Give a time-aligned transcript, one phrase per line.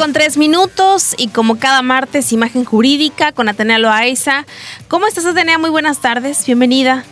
[0.00, 4.46] con 3 minutos y como cada martes, imagen jurídica con Atenea Loaiza.
[4.88, 5.58] ¿Cómo estás, Atenea?
[5.58, 7.04] Muy buenas tardes, bienvenida.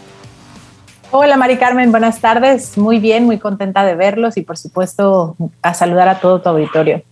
[1.10, 2.78] Hola, Mari Carmen, buenas tardes.
[2.78, 7.02] Muy bien, muy contenta de verlos y por supuesto a saludar a todo tu auditorio.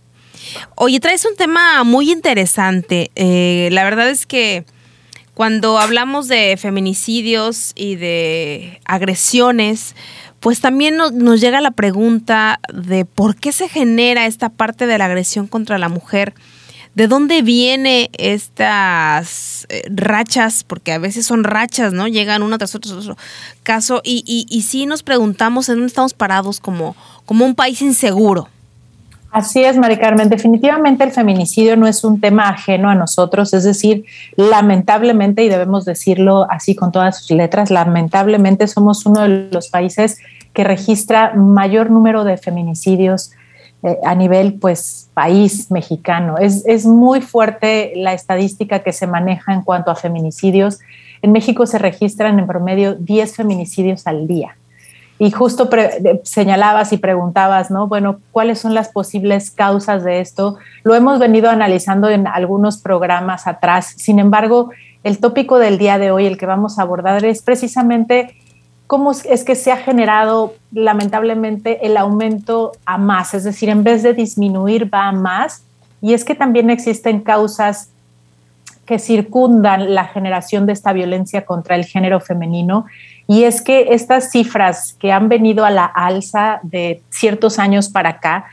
[0.73, 3.11] Oye, traes un tema muy interesante.
[3.13, 4.65] Eh, la verdad es que
[5.35, 9.95] cuando hablamos de feminicidios y de agresiones,
[10.39, 15.05] pues también nos, llega la pregunta de por qué se genera esta parte de la
[15.05, 16.33] agresión contra la mujer.
[16.95, 20.63] ¿De dónde viene estas eh, rachas?
[20.63, 22.07] Porque a veces son rachas, ¿no?
[22.07, 23.17] Llegan una tras otra, otro
[23.61, 24.01] caso.
[24.03, 28.49] Y, y, y sí nos preguntamos en dónde estamos parados como, como un país inseguro.
[29.31, 30.29] Así es, Mari Carmen.
[30.29, 35.85] Definitivamente el feminicidio no es un tema ajeno a nosotros, es decir, lamentablemente, y debemos
[35.85, 40.19] decirlo así con todas sus letras, lamentablemente somos uno de los países
[40.53, 43.31] que registra mayor número de feminicidios
[43.83, 46.37] eh, a nivel pues país mexicano.
[46.39, 50.79] Es, es muy fuerte la estadística que se maneja en cuanto a feminicidios.
[51.21, 54.57] En México se registran en promedio 10 feminicidios al día.
[55.19, 55.67] Y justo
[56.23, 57.87] señalabas y preguntabas, ¿no?
[57.87, 60.57] Bueno, ¿cuáles son las posibles causas de esto?
[60.83, 63.93] Lo hemos venido analizando en algunos programas atrás.
[63.97, 64.69] Sin embargo,
[65.03, 68.35] el tópico del día de hoy, el que vamos a abordar, es precisamente
[68.85, 74.03] cómo es que se ha generado lamentablemente el aumento a más, es decir, en vez
[74.03, 75.63] de disminuir va a más.
[76.01, 77.89] Y es que también existen causas
[78.85, 82.85] que circundan la generación de esta violencia contra el género femenino
[83.27, 88.09] y es que estas cifras que han venido a la alza de ciertos años para
[88.09, 88.45] acá,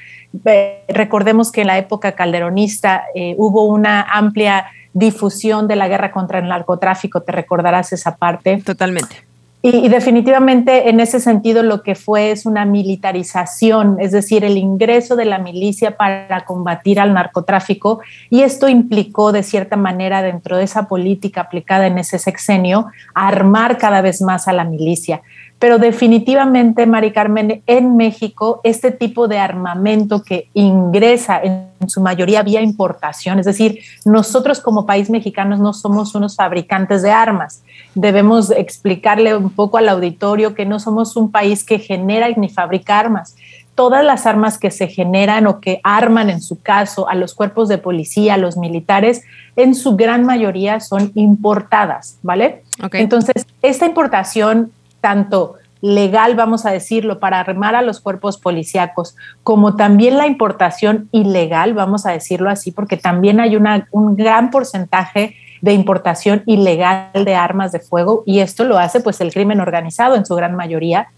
[0.88, 6.38] recordemos que en la época calderonista eh, hubo una amplia difusión de la guerra contra
[6.38, 8.62] el narcotráfico, te recordarás esa parte.
[8.64, 9.33] Totalmente.
[9.66, 15.16] Y, definitivamente en ese sentido lo que fue es una militarización, es decir, el ingreso
[15.16, 20.64] de la milicia para combatir al narcotráfico y esto implicó de cierta manera dentro de
[20.64, 25.22] esa política aplicada en ese sexenio armar cada vez más a la milicia.
[25.58, 32.42] Pero definitivamente, Mari Carmen, en México este tipo de armamento que ingresa en su mayoría
[32.42, 37.62] vía importación, es decir, nosotros como país mexicanos no somos unos fabricantes de armas.
[37.94, 42.98] Debemos explicarle un poco al auditorio que no somos un país que genera ni fabrica
[42.98, 43.36] armas.
[43.74, 47.68] Todas las armas que se generan o que arman, en su caso, a los cuerpos
[47.68, 49.22] de policía, a los militares,
[49.56, 52.62] en su gran mayoría son importadas, ¿vale?
[52.92, 54.70] Entonces, esta importación,
[55.04, 61.10] tanto legal, vamos a decirlo, para armar a los cuerpos policíacos, como también la importación
[61.12, 67.10] ilegal, vamos a decirlo así, porque también hay una, un gran porcentaje de importación ilegal
[67.12, 70.56] de armas de fuego y esto lo hace pues el crimen organizado en su gran
[70.56, 71.08] mayoría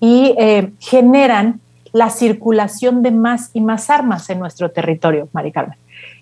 [0.00, 1.60] y eh, generan
[1.92, 5.76] la circulación de más y más armas en nuestro territorio, Mari Carmen.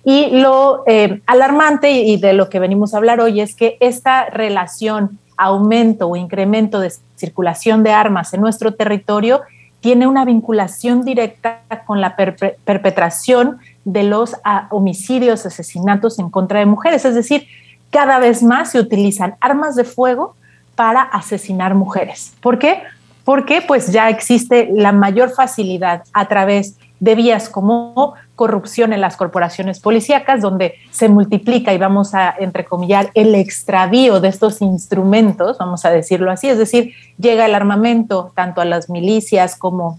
[0.04, 4.26] Y lo eh, alarmante y de lo que venimos a hablar hoy es que esta
[4.26, 9.42] relación aumento o incremento de circulación de armas en nuestro territorio
[9.80, 16.66] tiene una vinculación directa con la perpetración de los ah, homicidios, asesinatos en contra de
[16.66, 17.04] mujeres.
[17.04, 17.48] Es decir,
[17.90, 20.36] cada vez más se utilizan armas de fuego
[20.76, 22.32] para asesinar mujeres.
[22.40, 22.82] ¿Por qué?
[23.24, 29.16] Porque pues ya existe la mayor facilidad a través de vías como corrupción en las
[29.16, 35.84] corporaciones policíacas, donde se multiplica y vamos a entrecomillar el extravío de estos instrumentos, vamos
[35.84, 39.98] a decirlo así, es decir, llega el armamento tanto a las milicias como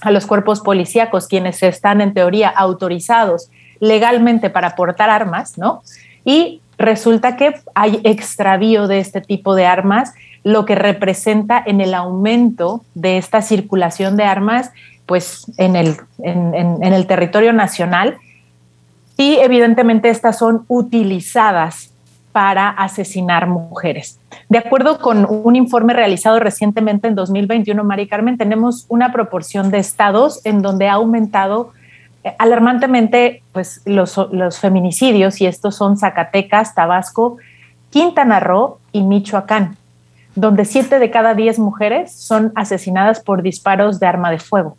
[0.00, 5.82] a los cuerpos policíacos, quienes están en teoría autorizados legalmente para portar armas, ¿no?
[6.24, 10.14] Y resulta que hay extravío de este tipo de armas,
[10.44, 14.70] lo que representa en el aumento de esta circulación de armas
[15.06, 18.16] pues en el, en, el territorio nacional
[19.16, 21.90] y evidentemente estas son utilizadas
[22.32, 24.18] para asesinar mujeres.
[24.48, 29.78] De acuerdo con un informe realizado recientemente en 2021, Mari Carmen, tenemos una proporción de
[29.78, 31.72] estados en donde ha aumentado
[32.24, 37.36] eh, alarmantemente pues, los, los feminicidios, y estos son Zacatecas, Tabasco,
[37.90, 39.76] Quintana Roo y Michoacán,
[40.34, 44.78] donde siete de cada diez mujeres son asesinadas por disparos de arma de fuego.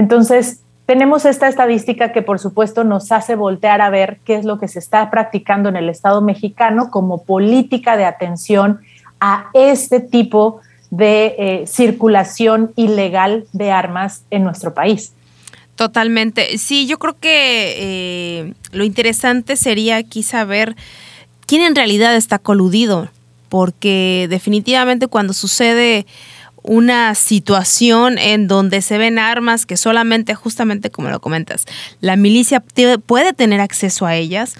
[0.00, 4.58] Entonces, tenemos esta estadística que por supuesto nos hace voltear a ver qué es lo
[4.58, 8.80] que se está practicando en el Estado mexicano como política de atención
[9.20, 15.12] a este tipo de eh, circulación ilegal de armas en nuestro país.
[15.76, 16.56] Totalmente.
[16.56, 20.76] Sí, yo creo que eh, lo interesante sería aquí saber
[21.44, 23.10] quién en realidad está coludido,
[23.50, 26.06] porque definitivamente cuando sucede
[26.62, 31.66] una situación en donde se ven armas que solamente, justamente como lo comentas,
[32.00, 32.62] la milicia
[33.06, 34.56] puede tener acceso a ellas,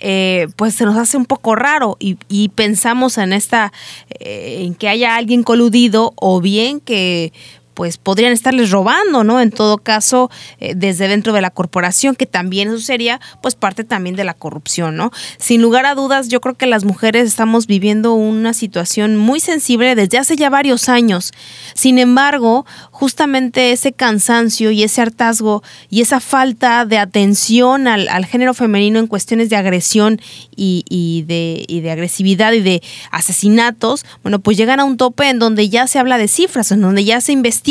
[0.00, 3.72] eh, pues se nos hace un poco raro y, pensamos en esta,
[4.20, 7.32] eh, en que haya alguien coludido o bien que
[7.78, 9.40] pues podrían estarles robando, ¿no?
[9.40, 13.84] En todo caso, eh, desde dentro de la corporación, que también eso sería pues parte
[13.84, 15.12] también de la corrupción, ¿no?
[15.38, 19.94] Sin lugar a dudas, yo creo que las mujeres estamos viviendo una situación muy sensible
[19.94, 21.32] desde hace ya varios años.
[21.74, 28.54] Sin embargo, justamente ese cansancio y ese hartazgo y esa falta de atención al, género
[28.54, 30.20] femenino en cuestiones de agresión
[30.56, 32.82] y, de, y de agresividad y de
[33.12, 36.80] asesinatos, bueno, pues llegan a un tope en donde ya se habla de cifras, en
[36.80, 37.67] donde ya se investiga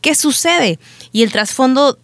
[0.00, 0.78] qué sucede.
[1.12, 1.98] Y el trasfondo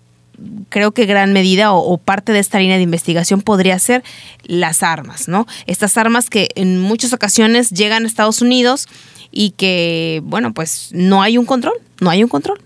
[0.69, 4.03] creo que gran medida o, parte de esta línea de investigación podría ser
[4.45, 5.47] las armas, ¿no?
[5.67, 8.89] Estas armas que en muchas ocasiones llegan a Estados Unidos
[9.31, 12.61] y que, bueno, pues no hay un control, no hay un control.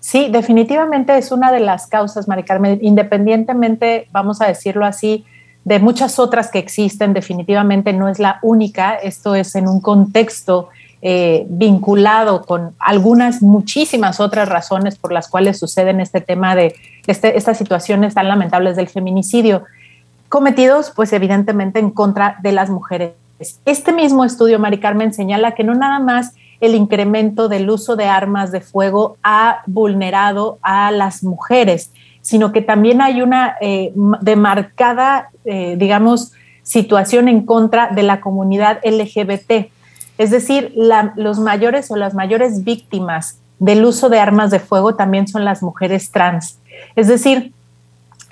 [0.00, 5.24] Sí, definitivamente es una de las causas, Mari Carmen, independientemente, vamos a decirlo así,
[5.64, 10.70] de muchas otras que existen, definitivamente no es la única, esto es en un contexto
[11.00, 16.74] eh, vinculado con algunas, muchísimas otras razones por las cuales suceden este tema de
[17.06, 19.64] este, estas situaciones tan lamentables del feminicidio,
[20.28, 23.12] cometidos pues evidentemente en contra de las mujeres.
[23.64, 28.06] Este mismo estudio, Mari Carmen, señala que no nada más el incremento del uso de
[28.06, 35.30] armas de fuego ha vulnerado a las mujeres, sino que también hay una eh, demarcada,
[35.44, 39.70] eh, digamos, situación en contra de la comunidad LGBT.
[40.18, 45.28] Es decir, los mayores o las mayores víctimas del uso de armas de fuego también
[45.28, 46.58] son las mujeres trans.
[46.96, 47.52] Es decir,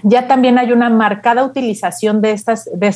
[0.03, 2.95] ya también hay una marcada utilización de estas de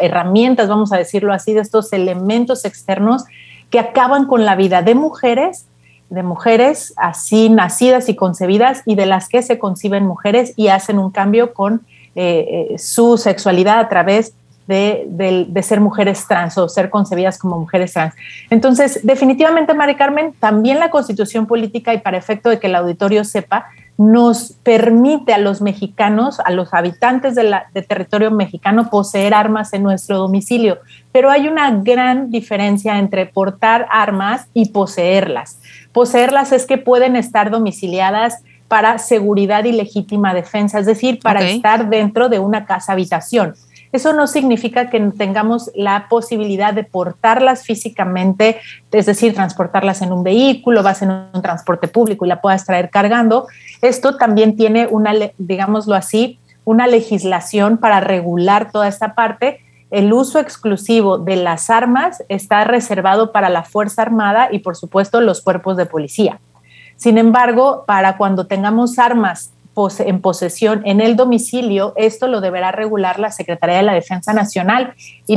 [0.00, 3.24] herramientas, vamos a decirlo así, de estos elementos externos
[3.70, 5.66] que acaban con la vida de mujeres,
[6.08, 10.98] de mujeres así nacidas y concebidas y de las que se conciben mujeres y hacen
[10.98, 11.82] un cambio con
[12.14, 14.32] eh, eh, su sexualidad a través
[14.68, 18.14] de, ser mujeres trans o ser concebidas como mujeres trans.
[18.50, 23.24] Entonces, definitivamente, Mari Carmen, también la constitución política y para efecto de que el auditorio
[23.24, 23.66] sepa,
[23.96, 27.52] nos permite a los mexicanos, a los habitantes del
[27.88, 30.78] territorio mexicano, poseer armas en nuestro domicilio.
[31.10, 35.58] Pero hay una gran diferencia entre portar armas y poseerlas.
[35.92, 41.88] Poseerlas es que pueden estar domiciliadas para seguridad y legítima defensa, es decir, para estar
[41.88, 43.54] dentro de una casa habitación.
[43.92, 48.58] Eso no significa que tengamos la posibilidad de portarlas físicamente,
[48.92, 52.90] es decir, transportarlas en un vehículo, vas en un transporte público y la puedas traer
[52.90, 53.46] cargando.
[53.80, 59.60] Esto también tiene una, digámoslo así, una legislación para regular toda esta parte.
[59.90, 65.22] El uso exclusivo de las armas está reservado para la Fuerza Armada y, por supuesto,
[65.22, 66.40] los cuerpos de policía.
[66.96, 69.52] Sin embargo, para cuando tengamos armas
[70.00, 74.94] en posesión en el domicilio, esto lo deberá regular la Secretaría de la Defensa Nacional
[75.26, 75.36] y,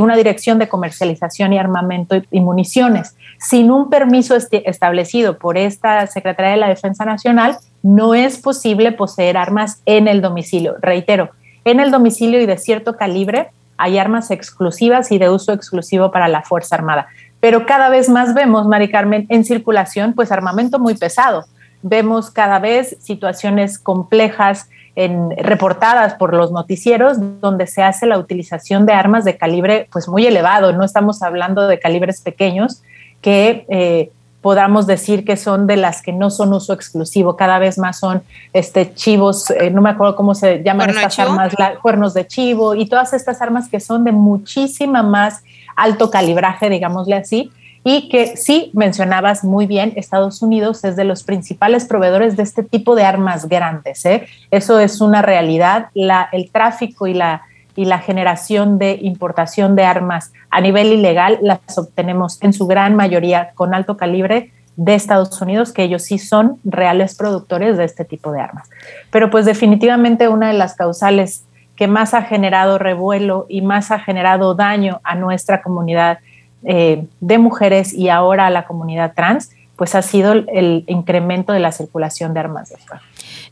[0.00, 3.16] una dirección de comercialización y armamento y, municiones.
[3.38, 9.36] Sin un permiso establecido por esta Secretaría de la Defensa Nacional, no es posible poseer
[9.36, 10.76] armas en el domicilio.
[10.80, 11.30] Reitero,
[11.66, 16.28] en el domicilio y de cierto calibre hay armas exclusivas y de uso exclusivo para
[16.28, 17.08] la Fuerza Armada.
[17.40, 21.44] Pero cada vez más vemos, Mari Carmen, en circulación, pues armamento muy pesado
[21.82, 28.86] vemos cada vez situaciones complejas en, reportadas por los noticieros donde se hace la utilización
[28.86, 30.72] de armas de calibre pues muy elevado.
[30.72, 32.82] No estamos hablando de calibres pequeños
[33.20, 34.10] que eh,
[34.40, 37.36] podamos decir que son de las que no son uso exclusivo.
[37.36, 38.22] Cada vez más son
[38.52, 42.86] este, chivos, eh, no me acuerdo cómo se llaman estas armas, cuernos de chivo y
[42.86, 45.42] todas estas armas que son de muchísima más
[45.76, 47.50] alto calibraje, digámosle así,
[47.82, 52.62] y que sí mencionabas muy bien, Estados Unidos es de los principales proveedores de este
[52.62, 54.04] tipo de armas grandes.
[54.04, 54.26] ¿eh?
[54.50, 55.88] Eso es una realidad.
[55.94, 57.42] El tráfico y la,
[57.76, 62.96] y la generación de importación de armas a nivel ilegal las obtenemos en su gran
[62.96, 68.04] mayoría con alto calibre de Estados Unidos, que ellos sí son reales productores de este
[68.04, 68.68] tipo de armas.
[69.10, 71.44] Pero pues definitivamente una de las causales
[71.76, 76.18] que más ha generado revuelo y más ha generado daño a nuestra comunidad
[76.64, 81.60] eh, de mujeres y ahora a la comunidad trans, pues ha sido el, incremento de
[81.60, 83.02] la circulación de armas de fuego.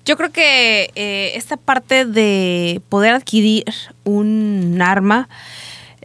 [0.05, 3.65] Yo creo que eh, esta parte de poder adquirir
[4.05, 5.29] un arma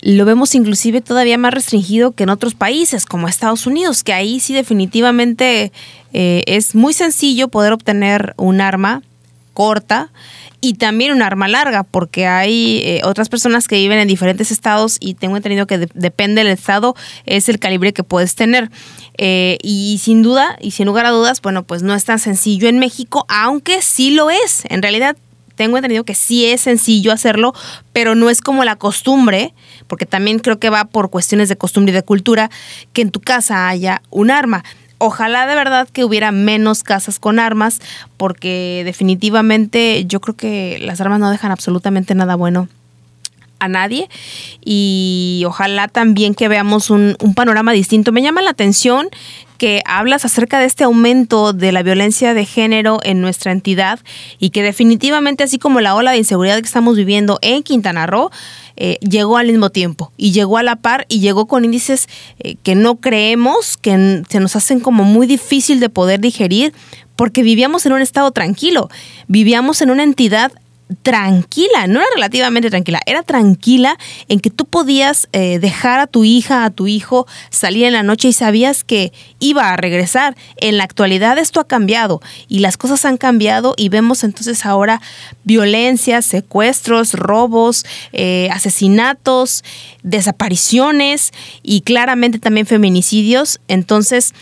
[0.04, 4.40] lo vemos inclusive todavía más restringido que en otros países como Estados Unidos, que ahí
[4.42, 5.72] sí definitivamente
[6.12, 9.02] eh, es muy sencillo poder obtener un arma
[9.54, 10.12] corta
[10.62, 14.98] y también un arma larga, porque hay eh, otras personas que viven en diferentes estados
[15.00, 16.96] y tengo entendido que depende del estado,
[17.26, 18.72] es el calibre que puedes tener.
[19.18, 22.70] Eh, y sin duda, y sin lugar a dudas, bueno, pues no es tan sencillo
[22.70, 24.64] en México, aunque sí lo es.
[24.70, 25.18] En realidad,
[25.56, 27.54] tengo entendido que sí es sencillo hacerlo,
[27.92, 29.54] pero no es como la costumbre,
[29.88, 32.50] porque también creo que va por cuestiones de costumbre y de cultura,
[32.94, 34.64] que en tu casa haya un arma.
[35.06, 37.82] Ojalá de verdad que hubiera menos casas con armas,
[38.16, 42.70] porque definitivamente yo creo que las armas no dejan absolutamente nada bueno
[43.64, 44.10] a nadie
[44.64, 48.12] y ojalá también que veamos un, panorama distinto.
[48.12, 49.10] Me llama la atención
[49.58, 54.00] que hablas acerca de este aumento de la violencia de género en nuestra entidad
[54.40, 58.30] y que definitivamente así como la ola de inseguridad que estamos viviendo en Quintana Roo,
[58.76, 62.56] eh, llegó al mismo tiempo y llegó a la par y llegó con índices eh,
[62.64, 66.74] que no creemos, que se nos hacen como muy difícil de poder digerir,
[67.16, 68.90] porque vivíamos en un estado tranquilo,
[69.28, 70.52] vivíamos en una entidad
[71.02, 73.98] tranquila, no era relativamente tranquila, era tranquila
[74.28, 78.04] en que tú podías eh, dejar a tu hija, a tu hijo salir en la
[78.04, 80.36] noche y sabías que iba a regresar.
[80.58, 85.02] En la actualidad esto ha cambiado y las cosas han cambiado y vemos entonces ahora
[85.44, 89.64] violencias, secuestros, robos, eh, asesinatos,
[90.04, 91.32] desapariciones
[91.62, 93.60] y claramente también feminicidios.
[93.68, 94.34] Entonces,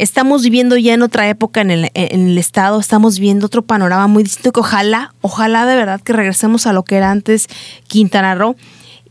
[0.00, 4.52] estamos viviendo ya en otra época en el, Estado, estamos viendo otro panorama muy distinto
[4.52, 7.48] que ojalá, ojalá de verdad que regresemos a lo que era antes
[7.86, 8.56] Quintana Roo.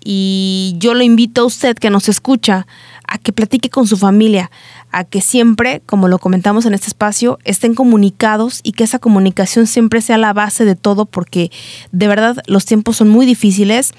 [0.03, 2.65] Y yo lo invito a usted que nos escucha
[3.05, 4.49] a que platique con su familia,
[4.91, 9.67] a que siempre, como lo comentamos en este espacio, estén comunicados y que esa comunicación
[9.67, 11.51] siempre sea la base de todo, porque
[11.91, 13.93] de verdad los tiempos son muy difíciles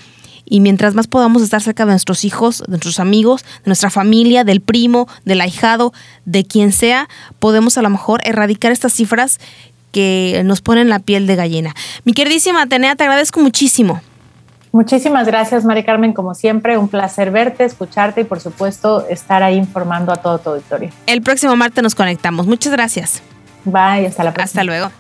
[0.50, 4.45] y mientras más podamos estar cerca de nuestros hijos, de nuestros amigos, de nuestra familia,
[4.45, 5.95] del primo, del ahijado,
[6.26, 9.38] de quien sea, podemos a lo mejor erradicar estas cifras
[9.92, 11.75] que nos ponen la piel de gallina.
[12.04, 14.02] Mi queridísima Atenea, te agradezco muchísimo.
[14.73, 19.57] Muchísimas gracias, Mari Carmen, como siempre, un placer verte, escucharte y por supuesto estar ahí
[19.57, 20.90] informando a todo tu auditorio.
[21.07, 22.47] El próximo martes nos conectamos.
[22.47, 23.23] Muchas gracias.
[23.64, 24.61] Bye, hasta la próxima.
[24.61, 24.90] Hasta luego.